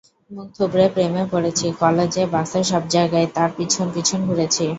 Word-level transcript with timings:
মুখ 0.31 0.47
থুবড়ে 0.55 0.85
প্রেমে 0.93 1.23
পড়েছি, 1.31 1.65
কলেজে, 1.81 2.23
বাসে, 2.33 2.59
সবজায়গা 2.63 3.19
তার 3.35 3.49
পিছন 3.57 3.87
পিছন 3.95 4.19
ঘুরেছি। 4.27 4.65